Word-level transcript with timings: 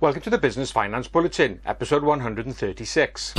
Welcome 0.00 0.22
to 0.22 0.30
the 0.30 0.38
Business 0.38 0.70
Finance 0.70 1.08
Bulletin, 1.08 1.60
episode 1.66 2.02
136. 2.02 3.34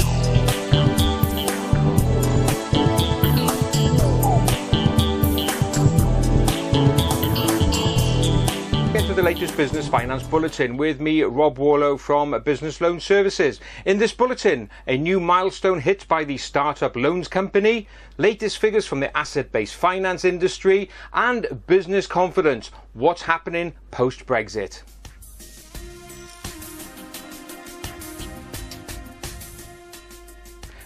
Into 8.93 9.15
the 9.15 9.23
latest 9.23 9.57
Business 9.57 9.87
Finance 9.87 10.21
Bulletin 10.21 10.77
with 10.77 11.01
me, 11.01 11.23
Rob 11.23 11.57
Warlow 11.57 11.97
from 11.97 12.39
Business 12.43 12.79
Loan 12.79 12.99
Services. 12.99 13.59
In 13.85 13.97
this 13.97 14.13
bulletin, 14.13 14.69
a 14.85 14.95
new 14.95 15.19
milestone 15.19 15.79
hit 15.79 16.07
by 16.07 16.23
the 16.23 16.37
Startup 16.37 16.95
Loans 16.95 17.27
Company, 17.27 17.87
latest 18.19 18.59
figures 18.59 18.85
from 18.85 18.99
the 18.99 19.17
asset 19.17 19.51
based 19.51 19.73
finance 19.73 20.23
industry, 20.23 20.91
and 21.11 21.47
business 21.65 22.05
confidence. 22.05 22.69
What's 22.93 23.23
happening 23.23 23.73
post 23.89 24.27
Brexit? 24.27 24.83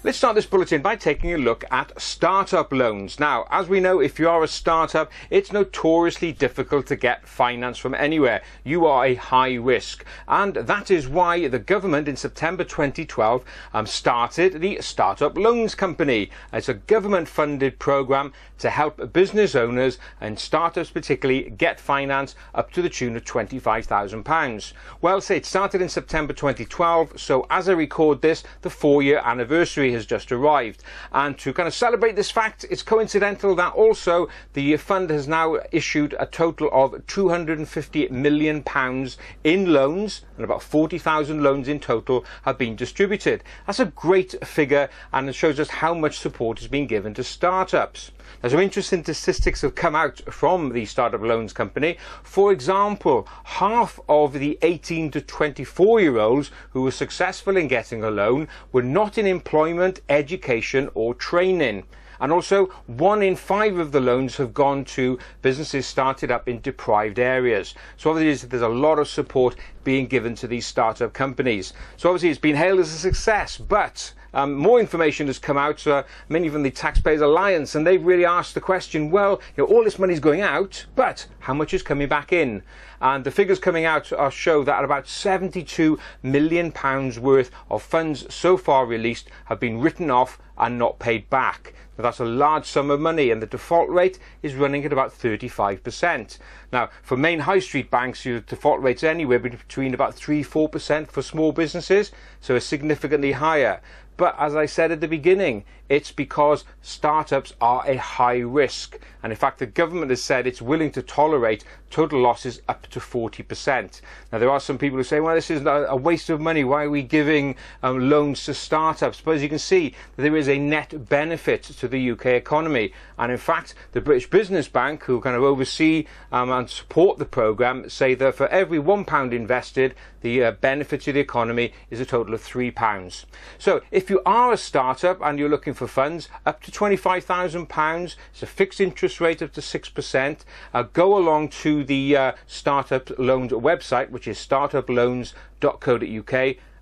Let's 0.05 0.19
start 0.19 0.35
this 0.35 0.45
bulletin 0.45 0.83
by 0.83 0.97
taking 0.97 1.33
a 1.33 1.37
look 1.39 1.65
at 1.71 1.99
startup 1.99 2.71
loans. 2.71 3.19
Now, 3.19 3.47
as 3.49 3.67
we 3.67 3.79
know, 3.79 3.99
if 3.99 4.19
you 4.19 4.29
are 4.29 4.43
a 4.43 4.47
startup, 4.47 5.11
it's 5.31 5.51
notoriously 5.51 6.31
difficult 6.31 6.85
to 6.85 6.95
get 6.95 7.27
finance 7.27 7.79
from 7.79 7.95
anywhere. 7.95 8.43
You 8.63 8.85
are 8.85 9.03
a 9.03 9.15
high 9.15 9.55
risk. 9.55 10.05
And 10.27 10.53
that 10.53 10.91
is 10.91 11.07
why 11.07 11.47
the 11.47 11.57
government 11.57 12.07
in 12.07 12.17
September 12.17 12.63
2012 12.63 13.43
um, 13.73 13.87
started 13.87 14.61
the 14.61 14.77
Startup 14.79 15.35
Loans 15.35 15.73
Company. 15.73 16.29
It's 16.53 16.69
a 16.69 16.75
government 16.75 17.27
funded 17.27 17.79
program 17.79 18.31
to 18.59 18.69
help 18.69 19.11
business 19.11 19.55
owners 19.55 19.97
and 20.21 20.37
startups 20.37 20.91
particularly 20.91 21.49
get 21.49 21.79
finance 21.79 22.35
up 22.53 22.71
to 22.73 22.83
the 22.83 22.89
tune 22.89 23.15
of 23.15 23.25
£25,000. 23.25 24.73
Well, 25.01 25.19
say 25.19 25.37
it 25.37 25.47
started 25.47 25.81
in 25.81 25.89
September 25.89 26.31
2012, 26.31 27.19
so 27.19 27.47
as 27.49 27.67
I 27.67 27.73
record 27.73 28.21
this, 28.21 28.43
the 28.61 28.69
four 28.69 29.01
year 29.01 29.19
anniversary 29.25 29.94
has 29.95 30.05
just 30.05 30.31
arrived. 30.31 30.83
And 31.11 31.37
to 31.39 31.51
kind 31.51 31.67
of 31.67 31.73
celebrate 31.73 32.15
this 32.15 32.29
fact, 32.29 32.65
it's 32.69 32.83
coincidental 32.83 33.55
that 33.55 33.73
also 33.73 34.29
the 34.53 34.77
fund 34.77 35.09
has 35.09 35.27
now 35.27 35.57
issued 35.71 36.15
a 36.19 36.27
total 36.27 36.69
of 36.71 37.05
250 37.07 38.09
million 38.09 38.61
pounds 38.61 39.17
in 39.43 39.73
loans, 39.73 40.21
and 40.35 40.45
about 40.45 40.61
40,000 40.61 41.41
loans 41.41 41.67
in 41.67 41.79
total 41.79 42.23
have 42.43 42.57
been 42.57 42.75
distributed. 42.75 43.43
That's 43.65 43.79
a 43.79 43.85
great 43.85 44.35
figure, 44.45 44.89
and 45.11 45.27
it 45.27 45.33
shows 45.33 45.59
us 45.59 45.69
how 45.69 45.93
much 45.93 46.19
support 46.19 46.59
has 46.59 46.67
been 46.67 46.85
given 46.85 47.13
to 47.15 47.23
startups. 47.23 48.11
Now, 48.41 48.49
some 48.49 48.59
interesting 48.59 49.03
statistics 49.03 49.61
have 49.61 49.75
come 49.75 49.95
out 49.95 50.21
from 50.31 50.73
the 50.73 50.85
Startup 50.85 51.21
Loans 51.21 51.53
Company. 51.53 51.97
For 52.23 52.51
example, 52.51 53.27
half 53.43 53.99
of 54.07 54.33
the 54.33 54.57
18 54.61 55.11
to 55.11 55.21
24 55.21 56.01
year 56.01 56.17
olds 56.17 56.51
who 56.71 56.81
were 56.83 56.91
successful 56.91 57.57
in 57.57 57.67
getting 57.67 58.03
a 58.03 58.11
loan 58.11 58.47
were 58.71 58.83
not 58.83 59.17
in 59.17 59.25
employment, 59.25 60.01
education, 60.09 60.89
or 60.93 61.13
training. 61.13 61.83
And 62.19 62.31
also, 62.31 62.67
one 62.87 63.21
in 63.21 63.35
five 63.35 63.77
of 63.77 63.91
the 63.91 63.99
loans 63.99 64.37
have 64.37 64.53
gone 64.53 64.85
to 64.85 65.19
businesses 65.41 65.85
started 65.85 66.31
up 66.31 66.47
in 66.47 66.61
deprived 66.61 67.19
areas. 67.19 67.75
So 67.97 68.09
obviously, 68.09 68.47
there's 68.49 68.61
a 68.61 68.67
lot 68.67 68.99
of 68.99 69.07
support 69.07 69.55
being 69.83 70.07
given 70.07 70.35
to 70.35 70.47
these 70.47 70.65
startup 70.65 71.13
companies. 71.13 71.73
So 71.97 72.09
obviously, 72.09 72.29
it's 72.29 72.39
been 72.39 72.55
hailed 72.55 72.79
as 72.79 72.93
a 72.93 72.97
success, 72.97 73.57
but 73.57 74.13
um, 74.35 74.53
more 74.53 74.81
information 74.81 75.27
has 75.27 75.39
come 75.39 75.57
out, 75.57 75.87
uh, 75.87 76.03
many 76.27 76.49
from 76.49 76.61
the 76.61 76.69
Taxpayers 76.69 77.21
Alliance, 77.21 77.73
and 77.73 77.87
they've 77.87 78.05
really 78.05 78.25
asked 78.25 78.53
the 78.53 78.61
question, 78.61 79.09
well, 79.09 79.41
you 79.55 79.63
know, 79.63 79.73
all 79.73 79.83
this 79.83 79.97
money 79.97 80.13
is 80.13 80.19
going 80.19 80.41
out, 80.41 80.85
but 80.95 81.25
how 81.39 81.53
much 81.53 81.73
is 81.73 81.81
coming 81.81 82.09
back 82.09 82.33
in? 82.33 82.61
And 82.99 83.23
the 83.23 83.31
figures 83.31 83.59
coming 83.59 83.85
out 83.85 84.11
are 84.11 84.29
show 84.29 84.63
that 84.65 84.83
about 84.83 85.07
72 85.07 85.97
million 86.21 86.71
pounds 86.73 87.17
worth 87.17 87.49
of 87.71 87.81
funds 87.81 88.31
so 88.33 88.57
far 88.57 88.85
released 88.85 89.29
have 89.45 89.59
been 89.59 89.79
written 89.79 90.11
off 90.11 90.37
and 90.57 90.77
not 90.77 90.99
paid 90.99 91.29
back. 91.29 91.73
Now, 91.97 92.03
that's 92.03 92.19
a 92.19 92.25
large 92.25 92.65
sum 92.65 92.91
of 92.91 92.99
money, 92.99 93.31
and 93.31 93.41
the 93.41 93.47
default 93.47 93.89
rate 93.89 94.19
is 94.43 94.53
running 94.53 94.83
at 94.83 94.91
about 94.91 95.13
35%. 95.13 96.37
Now, 96.73 96.89
for 97.01 97.15
main 97.15 97.39
high 97.39 97.59
street 97.59 97.89
banks, 97.89 98.25
your 98.25 98.41
default 98.41 98.81
rate's 98.81 99.03
anywhere 99.03 99.39
between 99.39 99.93
about 99.93 100.13
3 100.13 100.43
4% 100.43 101.09
for 101.09 101.21
small 101.21 101.53
businesses, 101.53 102.11
so 102.41 102.55
it's 102.55 102.65
significantly 102.65 103.31
higher. 103.31 103.81
But 104.17 104.35
as 104.39 104.55
I 104.55 104.65
said 104.65 104.91
at 104.91 105.01
the 105.01 105.07
beginning, 105.07 105.65
it's 105.89 106.11
because 106.11 106.63
startups 106.81 107.53
are 107.61 107.83
a 107.87 107.97
high 107.97 108.39
risk. 108.39 108.99
And 109.23 109.31
in 109.31 109.37
fact, 109.37 109.59
the 109.59 109.65
government 109.65 110.11
has 110.11 110.23
said 110.23 110.45
it's 110.45 110.61
willing 110.61 110.91
to 110.91 111.01
tolerate 111.01 111.63
total 111.89 112.19
losses 112.19 112.61
up 112.67 112.87
to 112.87 112.99
40%. 112.99 114.01
Now, 114.31 114.37
there 114.37 114.49
are 114.49 114.59
some 114.59 114.77
people 114.77 114.97
who 114.97 115.03
say, 115.03 115.19
well, 115.19 115.33
this 115.33 115.49
is 115.49 115.63
a 115.65 115.95
waste 115.95 116.29
of 116.29 116.41
money. 116.41 116.63
Why 116.63 116.83
are 116.83 116.89
we 116.89 117.01
giving 117.01 117.55
um, 117.81 118.09
loans 118.09 118.43
to 118.45 118.53
startups? 118.53 119.21
But 119.21 119.35
as 119.35 119.43
you 119.43 119.49
can 119.49 119.59
see, 119.59 119.95
there 120.17 120.35
is 120.35 120.49
a 120.49 120.59
net 120.59 121.07
benefit 121.07 121.63
to 121.63 121.87
the 121.87 122.11
UK 122.11 122.27
economy. 122.27 122.93
And 123.17 123.31
in 123.31 123.37
fact, 123.37 123.75
the 123.93 124.01
British 124.01 124.29
Business 124.29 124.67
Bank, 124.67 125.03
who 125.03 125.21
kind 125.21 125.35
of 125.35 125.43
oversee 125.43 126.05
um, 126.31 126.51
and 126.51 126.69
support 126.69 127.17
the 127.17 127.25
programme, 127.25 127.89
say 127.89 128.13
that 128.15 128.35
for 128.35 128.47
every 128.49 128.79
£1 128.79 129.31
invested, 129.31 129.95
the 130.21 130.43
uh, 130.43 130.51
benefit 130.51 131.01
to 131.01 131.13
the 131.13 131.19
economy 131.19 131.71
is 131.89 131.99
a 131.99 132.05
total 132.05 132.33
of 132.33 132.43
£3. 132.43 133.25
So 133.57 133.81
if 133.91 134.09
you 134.09 134.21
are 134.25 134.51
a 134.51 134.57
startup 134.57 135.21
and 135.21 135.39
you're 135.39 135.49
looking 135.49 135.74
for 135.75 135.87
funds, 135.87 136.29
up 136.45 136.61
to 136.63 136.71
£25,000, 136.71 138.15
it's 138.31 138.43
a 138.43 138.47
fixed 138.47 138.81
interest 138.81 139.21
rate 139.21 139.41
up 139.41 139.53
to 139.53 139.61
6%, 139.61 140.39
uh, 140.73 140.83
go 140.83 141.17
along 141.17 141.49
to 141.49 141.83
the 141.83 142.17
uh, 142.17 142.31
Startup 142.47 143.09
Loans 143.19 143.51
website, 143.51 144.09
which 144.09 144.27
is 144.27 144.37
startuploans.co.uk, 144.39 146.33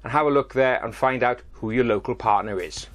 and 0.04 0.12
have 0.12 0.26
a 0.26 0.32
look 0.32 0.54
there 0.54 0.84
and 0.84 0.96
find 0.96 1.24
out 1.24 1.42
who 1.54 1.72
your 1.72 1.86
local 1.86 2.16
partner 2.16 2.60
is. 2.60 2.88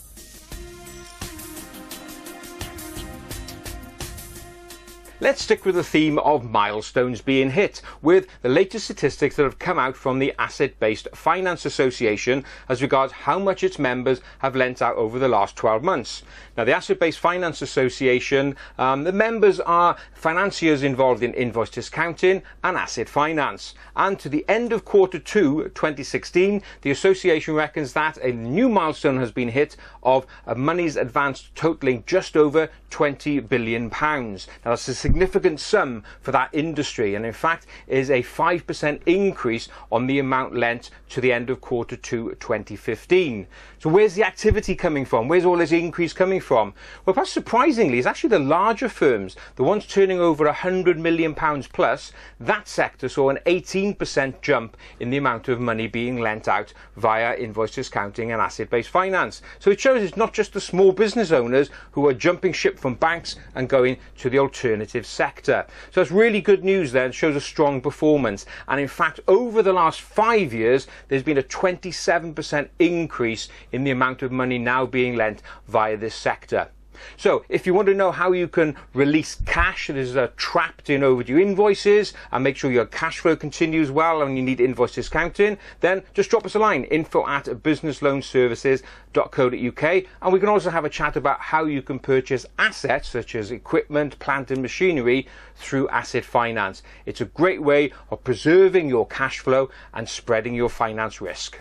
Let's 5.20 5.42
stick 5.42 5.64
with 5.64 5.74
the 5.74 5.82
theme 5.82 6.16
of 6.20 6.48
milestones 6.48 7.22
being 7.22 7.50
hit 7.50 7.82
with 8.00 8.28
the 8.42 8.48
latest 8.48 8.84
statistics 8.84 9.34
that 9.34 9.42
have 9.42 9.58
come 9.58 9.76
out 9.76 9.96
from 9.96 10.20
the 10.20 10.32
Asset 10.38 10.78
Based 10.78 11.08
Finance 11.12 11.64
Association 11.64 12.44
as 12.68 12.82
regards 12.82 13.12
how 13.12 13.40
much 13.40 13.64
its 13.64 13.80
members 13.80 14.20
have 14.38 14.54
lent 14.54 14.80
out 14.80 14.94
over 14.94 15.18
the 15.18 15.26
last 15.26 15.56
12 15.56 15.82
months. 15.82 16.22
Now, 16.56 16.62
the 16.62 16.72
Asset 16.72 17.00
Based 17.00 17.18
Finance 17.18 17.62
Association, 17.62 18.54
um, 18.78 19.02
the 19.02 19.10
members 19.10 19.58
are 19.58 19.96
financiers 20.14 20.84
involved 20.84 21.24
in 21.24 21.34
invoice 21.34 21.70
discounting 21.70 22.44
and 22.62 22.76
asset 22.76 23.08
finance. 23.08 23.74
And 23.96 24.20
to 24.20 24.28
the 24.28 24.44
end 24.48 24.72
of 24.72 24.84
quarter 24.84 25.18
two 25.18 25.64
2016, 25.74 26.62
the 26.82 26.92
association 26.92 27.54
reckons 27.54 27.92
that 27.94 28.18
a 28.18 28.30
new 28.30 28.68
milestone 28.68 29.18
has 29.18 29.32
been 29.32 29.48
hit 29.48 29.76
of 30.04 30.26
monies 30.56 30.94
advanced 30.94 31.52
totaling 31.56 32.04
just 32.06 32.36
over 32.36 32.70
20 32.90 33.40
billion 33.40 33.90
pounds. 33.90 34.46
Now, 34.64 34.70
that's 34.70 34.88
a 34.88 35.07
significant 35.08 35.58
sum 35.58 36.02
for 36.20 36.32
that 36.32 36.50
industry 36.52 37.14
and 37.14 37.24
in 37.24 37.32
fact 37.32 37.66
is 37.86 38.10
a 38.10 38.22
5% 38.22 39.00
increase 39.06 39.70
on 39.90 40.06
the 40.06 40.18
amount 40.18 40.54
lent 40.54 40.90
to 41.08 41.18
the 41.22 41.32
end 41.32 41.48
of 41.48 41.62
quarter 41.62 41.96
2 41.96 42.36
2015. 42.38 43.46
So 43.78 43.88
where's 43.88 44.14
the 44.14 44.24
activity 44.24 44.74
coming 44.74 45.06
from? 45.06 45.26
Where's 45.26 45.46
all 45.46 45.56
this 45.56 45.72
increase 45.72 46.12
coming 46.12 46.40
from? 46.40 46.74
Well 47.06 47.14
perhaps 47.14 47.32
surprisingly 47.32 47.96
it's 47.96 48.06
actually 48.06 48.28
the 48.28 48.38
larger 48.38 48.90
firms, 48.90 49.34
the 49.56 49.64
ones 49.64 49.86
turning 49.86 50.20
over 50.20 50.44
100 50.44 50.98
million 50.98 51.34
pounds 51.34 51.66
plus, 51.66 52.12
that 52.38 52.68
sector 52.68 53.08
saw 53.08 53.30
an 53.30 53.38
18% 53.46 54.42
jump 54.42 54.76
in 55.00 55.08
the 55.08 55.16
amount 55.16 55.48
of 55.48 55.58
money 55.58 55.86
being 55.86 56.20
lent 56.20 56.48
out 56.48 56.74
via 56.96 57.34
invoice 57.34 57.70
discounting 57.70 58.30
and 58.30 58.42
asset-based 58.42 58.90
finance. 58.90 59.40
So 59.58 59.70
it 59.70 59.80
shows 59.80 60.02
it's 60.02 60.18
not 60.18 60.34
just 60.34 60.52
the 60.52 60.60
small 60.60 60.92
business 60.92 61.32
owners 61.32 61.70
who 61.92 62.06
are 62.06 62.12
jumping 62.12 62.52
ship 62.52 62.78
from 62.78 62.94
banks 62.96 63.36
and 63.54 63.70
going 63.70 63.96
to 64.18 64.28
the 64.28 64.38
alternative 64.38 64.97
sector. 65.06 65.66
So 65.90 66.00
it's 66.00 66.10
really 66.10 66.40
good 66.40 66.64
news 66.64 66.92
there 66.92 67.04
and 67.04 67.14
shows 67.14 67.36
a 67.36 67.40
strong 67.40 67.80
performance. 67.80 68.46
And 68.68 68.80
in 68.80 68.88
fact, 68.88 69.20
over 69.28 69.62
the 69.62 69.72
last 69.72 70.00
five 70.00 70.52
years, 70.52 70.86
there's 71.08 71.22
been 71.22 71.38
a 71.38 71.42
27% 71.42 72.68
increase 72.78 73.48
in 73.72 73.84
the 73.84 73.90
amount 73.90 74.22
of 74.22 74.32
money 74.32 74.58
now 74.58 74.86
being 74.86 75.16
lent 75.16 75.42
via 75.66 75.96
this 75.96 76.14
sector. 76.14 76.68
So 77.16 77.44
if 77.48 77.66
you 77.66 77.74
want 77.74 77.86
to 77.86 77.94
know 77.94 78.12
how 78.12 78.32
you 78.32 78.48
can 78.48 78.76
release 78.94 79.36
cash 79.46 79.88
that 79.88 79.96
is 79.96 80.16
uh, 80.16 80.28
trapped 80.36 80.90
in 80.90 81.02
overdue 81.02 81.38
invoices 81.38 82.12
and 82.32 82.44
make 82.44 82.56
sure 82.56 82.70
your 82.70 82.86
cash 82.86 83.18
flow 83.20 83.36
continues 83.36 83.90
well 83.90 84.22
and 84.22 84.36
you 84.36 84.42
need 84.42 84.60
invoice 84.60 84.94
discounting, 84.94 85.58
then 85.80 86.02
just 86.14 86.30
drop 86.30 86.46
us 86.46 86.54
a 86.54 86.58
line, 86.58 86.84
info 86.84 87.26
at 87.26 87.46
businessloanservices.co.uk 87.46 90.04
and 90.22 90.32
we 90.32 90.40
can 90.40 90.48
also 90.48 90.70
have 90.70 90.84
a 90.84 90.90
chat 90.90 91.16
about 91.16 91.40
how 91.40 91.64
you 91.64 91.82
can 91.82 91.98
purchase 91.98 92.46
assets 92.58 93.08
such 93.08 93.34
as 93.34 93.50
equipment, 93.50 94.18
plant 94.18 94.50
and 94.50 94.62
machinery 94.62 95.26
through 95.56 95.88
asset 95.88 96.24
finance. 96.24 96.82
It's 97.06 97.20
a 97.20 97.26
great 97.26 97.62
way 97.62 97.92
of 98.10 98.24
preserving 98.24 98.88
your 98.88 99.06
cash 99.06 99.40
flow 99.40 99.70
and 99.92 100.08
spreading 100.08 100.54
your 100.54 100.68
finance 100.68 101.20
risk. 101.20 101.58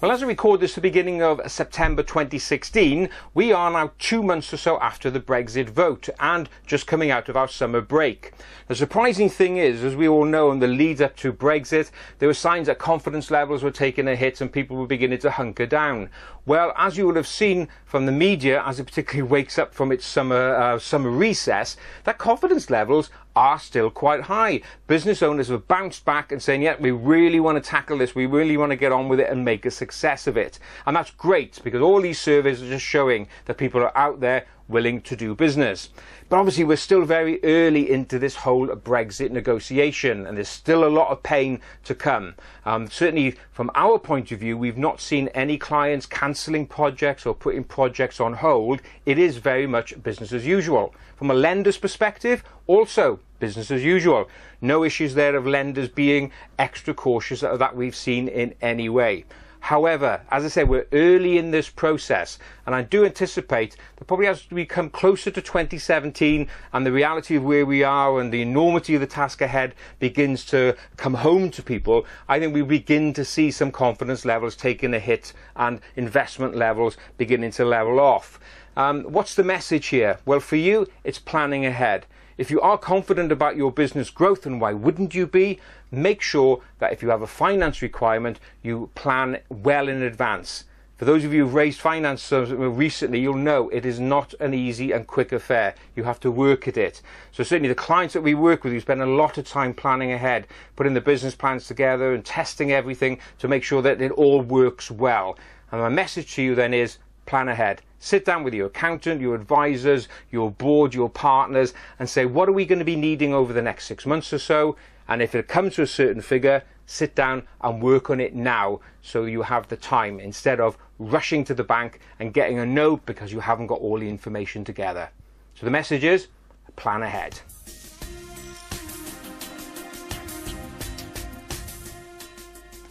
Well, 0.00 0.12
as 0.12 0.22
we 0.22 0.28
record 0.28 0.60
this 0.60 0.74
the 0.74 0.80
beginning 0.80 1.22
of 1.22 1.42
September 1.46 2.02
2016, 2.02 3.10
we 3.34 3.52
are 3.52 3.70
now 3.70 3.92
two 3.98 4.22
months 4.22 4.50
or 4.50 4.56
so 4.56 4.80
after 4.80 5.10
the 5.10 5.20
Brexit 5.20 5.68
vote 5.68 6.08
and 6.18 6.48
just 6.66 6.86
coming 6.86 7.10
out 7.10 7.28
of 7.28 7.36
our 7.36 7.48
summer 7.48 7.82
break. 7.82 8.32
The 8.68 8.74
surprising 8.74 9.28
thing 9.28 9.58
is, 9.58 9.84
as 9.84 9.94
we 9.94 10.08
all 10.08 10.24
know, 10.24 10.52
in 10.52 10.58
the 10.58 10.68
lead 10.68 11.02
up 11.02 11.16
to 11.16 11.34
Brexit, 11.34 11.90
there 12.18 12.30
were 12.30 12.32
signs 12.32 12.68
that 12.68 12.78
confidence 12.78 13.30
levels 13.30 13.62
were 13.62 13.70
taking 13.70 14.08
a 14.08 14.16
hit 14.16 14.40
and 14.40 14.50
people 14.50 14.78
were 14.78 14.86
beginning 14.86 15.18
to 15.18 15.32
hunker 15.32 15.66
down. 15.66 16.08
Well, 16.46 16.72
as 16.78 16.96
you 16.96 17.06
will 17.06 17.16
have 17.16 17.26
seen 17.26 17.68
from 17.84 18.06
the 18.06 18.12
media, 18.12 18.62
as 18.64 18.80
it 18.80 18.84
particularly 18.84 19.28
wakes 19.30 19.58
up 19.58 19.74
from 19.74 19.92
its 19.92 20.06
summer 20.06 20.54
uh, 20.54 20.78
summer 20.78 21.10
recess, 21.10 21.76
that 22.04 22.16
confidence 22.16 22.70
levels 22.70 23.10
are 23.36 23.58
still 23.58 23.90
quite 23.90 24.22
high. 24.22 24.60
Business 24.86 25.22
owners 25.22 25.48
have 25.48 25.68
bounced 25.68 26.04
back 26.04 26.32
and 26.32 26.42
saying, 26.42 26.62
yeah, 26.62 26.76
we 26.78 26.90
really 26.90 27.40
want 27.40 27.62
to 27.62 27.68
tackle 27.70 27.98
this. 27.98 28.14
We 28.14 28.26
really 28.26 28.56
want 28.56 28.70
to 28.70 28.76
get 28.76 28.92
on 28.92 29.08
with 29.08 29.20
it 29.20 29.30
and 29.30 29.44
make 29.44 29.64
a 29.66 29.70
success 29.70 30.26
of 30.26 30.36
it. 30.36 30.58
And 30.86 30.96
that's 30.96 31.10
great 31.10 31.60
because 31.62 31.80
all 31.80 32.00
these 32.00 32.18
surveys 32.18 32.62
are 32.62 32.68
just 32.68 32.84
showing 32.84 33.28
that 33.46 33.56
people 33.56 33.82
are 33.82 33.96
out 33.96 34.20
there 34.20 34.46
willing 34.70 35.00
to 35.02 35.16
do 35.16 35.34
business. 35.34 35.90
But 36.28 36.38
obviously, 36.38 36.64
we're 36.64 36.76
still 36.76 37.04
very 37.04 37.42
early 37.44 37.90
into 37.90 38.18
this 38.18 38.36
whole 38.36 38.68
Brexit 38.68 39.30
negotiation, 39.30 40.26
and 40.26 40.36
there's 40.36 40.48
still 40.48 40.84
a 40.84 40.88
lot 40.88 41.08
of 41.08 41.22
pain 41.22 41.60
to 41.84 41.94
come. 41.94 42.34
Um, 42.64 42.88
certainly, 42.88 43.36
from 43.50 43.70
our 43.74 43.98
point 43.98 44.30
of 44.32 44.40
view, 44.40 44.56
we've 44.56 44.78
not 44.78 45.00
seen 45.00 45.28
any 45.28 45.58
clients 45.58 46.06
cancelling 46.06 46.66
projects 46.66 47.26
or 47.26 47.34
putting 47.34 47.64
projects 47.64 48.20
on 48.20 48.34
hold. 48.34 48.80
It 49.04 49.18
is 49.18 49.38
very 49.38 49.66
much 49.66 50.00
business 50.02 50.32
as 50.32 50.46
usual. 50.46 50.94
From 51.16 51.30
a 51.30 51.34
lender's 51.34 51.78
perspective, 51.78 52.44
also 52.66 53.20
business 53.40 53.70
as 53.70 53.84
usual. 53.84 54.28
No 54.60 54.84
issues 54.84 55.14
there 55.14 55.34
of 55.34 55.46
lenders 55.46 55.88
being 55.88 56.30
extra 56.58 56.94
cautious 56.94 57.40
that 57.40 57.74
we've 57.74 57.96
seen 57.96 58.28
in 58.28 58.54
any 58.60 58.88
way. 58.88 59.24
However, 59.60 60.22
as 60.30 60.44
I 60.44 60.48
said, 60.48 60.68
we're 60.68 60.86
early 60.92 61.38
in 61.38 61.50
this 61.50 61.68
process, 61.68 62.38
and 62.66 62.74
I 62.74 62.82
do 62.82 63.04
anticipate 63.04 63.76
that 63.96 64.06
probably 64.06 64.26
as 64.26 64.50
we 64.50 64.64
come 64.64 64.90
closer 64.90 65.30
to 65.30 65.40
2017 65.40 66.48
and 66.72 66.86
the 66.86 66.92
reality 66.92 67.36
of 67.36 67.44
where 67.44 67.66
we 67.66 67.84
are 67.84 68.20
and 68.20 68.32
the 68.32 68.42
enormity 68.42 68.94
of 68.94 69.00
the 69.00 69.06
task 69.06 69.40
ahead 69.40 69.74
begins 69.98 70.44
to 70.46 70.76
come 70.96 71.14
home 71.14 71.50
to 71.50 71.62
people, 71.62 72.06
I 72.28 72.40
think 72.40 72.54
we 72.54 72.62
begin 72.62 73.12
to 73.14 73.24
see 73.24 73.50
some 73.50 73.70
confidence 73.70 74.24
levels 74.24 74.56
taking 74.56 74.94
a 74.94 74.98
hit 74.98 75.32
and 75.54 75.80
investment 75.94 76.56
levels 76.56 76.96
beginning 77.18 77.52
to 77.52 77.64
level 77.64 78.00
off. 78.00 78.40
Um, 78.76 79.04
what's 79.04 79.34
the 79.34 79.44
message 79.44 79.88
here? 79.88 80.18
Well, 80.24 80.40
for 80.40 80.56
you, 80.56 80.86
it's 81.04 81.18
planning 81.18 81.66
ahead. 81.66 82.06
If 82.40 82.50
you 82.50 82.58
are 82.62 82.78
confident 82.78 83.30
about 83.30 83.58
your 83.58 83.70
business 83.70 84.08
growth, 84.08 84.46
and 84.46 84.62
why 84.62 84.72
wouldn't 84.72 85.14
you 85.14 85.26
be, 85.26 85.58
make 85.90 86.22
sure 86.22 86.62
that 86.78 86.90
if 86.90 87.02
you 87.02 87.10
have 87.10 87.20
a 87.20 87.26
finance 87.26 87.82
requirement, 87.82 88.40
you 88.62 88.88
plan 88.94 89.40
well 89.50 89.88
in 89.88 90.00
advance. 90.00 90.64
For 90.96 91.04
those 91.04 91.22
of 91.22 91.34
you 91.34 91.44
who've 91.44 91.52
raised 91.52 91.80
finance 91.80 92.32
recently, 92.32 93.20
you'll 93.20 93.34
know 93.34 93.68
it 93.68 93.84
is 93.84 94.00
not 94.00 94.32
an 94.40 94.54
easy 94.54 94.90
and 94.90 95.06
quick 95.06 95.32
affair. 95.32 95.74
You 95.94 96.04
have 96.04 96.18
to 96.20 96.30
work 96.30 96.66
at 96.66 96.78
it. 96.78 97.02
So 97.30 97.42
certainly 97.42 97.68
the 97.68 97.74
clients 97.74 98.14
that 98.14 98.22
we 98.22 98.32
work 98.32 98.64
with, 98.64 98.72
we 98.72 98.80
spend 98.80 99.02
a 99.02 99.06
lot 99.06 99.36
of 99.36 99.46
time 99.46 99.74
planning 99.74 100.12
ahead, 100.12 100.46
putting 100.76 100.94
the 100.94 101.02
business 101.02 101.34
plans 101.34 101.66
together 101.66 102.14
and 102.14 102.24
testing 102.24 102.72
everything 102.72 103.18
to 103.40 103.48
make 103.48 103.64
sure 103.64 103.82
that 103.82 104.00
it 104.00 104.12
all 104.12 104.40
works 104.40 104.90
well. 104.90 105.36
And 105.72 105.82
my 105.82 105.90
message 105.90 106.36
to 106.36 106.42
you 106.42 106.54
then 106.54 106.72
is 106.72 106.96
plan 107.30 107.48
ahead. 107.48 107.80
Sit 108.00 108.24
down 108.24 108.42
with 108.42 108.52
your 108.54 108.66
accountant, 108.66 109.20
your 109.20 109.36
advisors, 109.36 110.08
your 110.32 110.50
board, 110.50 110.92
your 110.92 111.08
partners, 111.08 111.74
and 112.00 112.10
say, 112.10 112.26
what 112.26 112.48
are 112.48 112.52
we 112.52 112.66
going 112.66 112.80
to 112.80 112.84
be 112.84 112.96
needing 112.96 113.32
over 113.32 113.52
the 113.52 113.62
next 113.62 113.86
six 113.86 114.04
months 114.04 114.32
or 114.32 114.38
so? 114.40 114.74
And 115.06 115.22
if 115.22 115.36
it 115.36 115.46
comes 115.46 115.76
to 115.76 115.82
a 115.82 115.86
certain 115.86 116.22
figure, 116.22 116.64
sit 116.86 117.14
down 117.14 117.46
and 117.60 117.80
work 117.80 118.10
on 118.10 118.18
it 118.18 118.34
now 118.34 118.80
so 119.00 119.26
you 119.26 119.42
have 119.42 119.68
the 119.68 119.76
time 119.76 120.18
instead 120.18 120.58
of 120.58 120.76
rushing 120.98 121.44
to 121.44 121.54
the 121.54 121.62
bank 121.62 122.00
and 122.18 122.34
getting 122.34 122.58
a 122.58 122.66
no 122.66 122.96
because 122.96 123.32
you 123.32 123.38
haven't 123.38 123.68
got 123.68 123.78
all 123.78 124.00
the 124.00 124.08
information 124.08 124.64
together. 124.64 125.08
So 125.54 125.64
the 125.64 125.70
message 125.70 126.02
is 126.02 126.26
plan 126.74 127.02
ahead. 127.02 127.38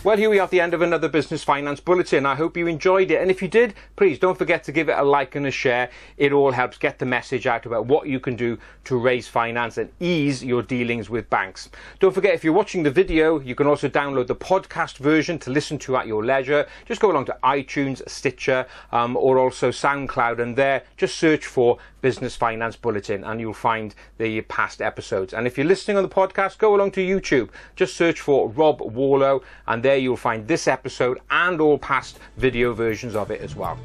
Well, 0.02 0.16
here 0.16 0.30
we 0.30 0.40
are 0.40 0.44
at 0.44 0.50
the 0.50 0.62
end 0.62 0.74
of 0.74 0.82
another 0.82 1.10
Business 1.10 1.44
Finance 1.44 1.82
Bulletin. 1.82 2.26
I 2.26 2.36
hope 2.36 2.56
you 2.56 2.68
enjoyed 2.68 3.12
it. 3.12 3.22
And 3.22 3.30
if 3.30 3.42
you 3.42 3.50
did, 3.50 3.74
please 3.98 4.18
don't 4.18 4.38
forget 4.38 4.64
to 4.64 4.72
give 4.72 4.88
it 4.88 4.98
a 4.98 5.04
like 5.04 5.36
and 5.36 5.46
a 5.46 5.52
share. 5.52 5.90
It 6.16 6.32
all 6.32 6.54
helps 6.54 6.78
get 6.78 7.00
the 7.00 7.06
message 7.06 7.46
out 7.46 7.66
about 7.66 7.86
what 7.86 8.08
you 8.08 8.22
can 8.22 8.38
do 8.38 8.58
to 8.86 8.98
raise 8.98 9.28
finance 9.28 9.78
and 9.78 9.92
ease 10.00 10.42
your 10.42 10.64
dealings 10.64 11.10
with 11.10 11.30
banks. 11.30 11.68
Don't 12.00 12.14
forget, 12.14 12.34
if 12.34 12.46
you're 12.46 12.54
watching 12.54 12.84
the 12.84 12.90
video, 12.90 13.42
you 13.42 13.56
can 13.56 13.68
also 13.68 13.90
download 13.90 14.28
the 14.28 14.38
podcast 14.38 15.00
version 15.00 15.38
to 15.40 15.50
listen 15.50 15.78
to 15.80 15.98
at 15.98 16.08
your 16.08 16.24
leisure. 16.24 16.66
Just 16.86 17.02
go 17.02 17.12
along 17.12 17.26
to 17.26 17.38
iTunes, 17.44 18.02
Stitcher, 18.08 18.68
um, 18.94 19.18
or 19.18 19.38
also 19.38 19.70
SoundCloud, 19.70 20.40
and 20.40 20.56
there 20.56 20.84
just 20.96 21.18
search 21.18 21.46
for 21.46 21.78
Business 22.02 22.36
Finance 22.36 22.76
Bulletin 22.76 23.24
and 23.24 23.40
you'll 23.40 23.54
find 23.54 23.96
the 24.18 24.42
past 24.42 24.82
episodes. 24.82 25.34
And 25.34 25.48
if 25.48 25.58
you're 25.58 25.68
listening 25.68 25.98
on 25.98 26.04
the 26.04 26.10
podcast, 26.10 26.58
go 26.58 26.76
along 26.76 26.92
to 26.92 27.02
YouTube. 27.02 27.50
Just 27.76 27.96
search 27.96 28.22
for 28.22 28.50
Rob 28.50 28.82
Warlow, 28.82 29.44
and 29.68 29.84
there 29.84 29.98
you'll 29.98 30.18
find 30.18 30.48
this 30.48 30.68
episode 30.68 31.20
and 31.30 31.60
all 31.62 31.78
past 31.78 32.20
video 32.38 32.74
versions 32.74 33.16
of 33.16 33.32
it 33.32 33.42
as 33.42 33.56
well. 33.56 33.78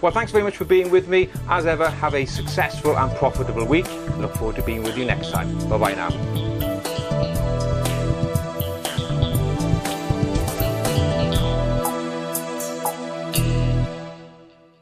Well, 0.00 0.12
thanks 0.12 0.32
very 0.32 0.44
much 0.44 0.56
for 0.56 0.64
being 0.64 0.90
with 0.90 1.08
me. 1.08 1.28
As 1.48 1.66
ever, 1.66 1.88
have 1.88 2.14
a 2.14 2.26
successful 2.26 2.96
and 2.96 3.14
profitable 3.16 3.64
week. 3.64 3.86
Look 4.18 4.34
forward 4.34 4.56
to 4.56 4.62
being 4.62 4.82
with 4.82 4.96
you 4.96 5.04
next 5.04 5.30
time. 5.30 5.56
Bye 5.68 5.78
bye 5.78 5.94
now. 5.94 6.59